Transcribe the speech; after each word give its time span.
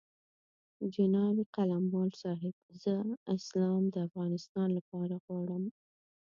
جناب 0.95 1.35
قلموال 1.55 2.11
صاحب 2.23 2.55
زه 2.83 2.95
اسلام 3.35 3.81
د 3.93 3.95
افغانستان 4.07 4.69
لپاره 4.77 5.15
غواړم. 5.25 5.63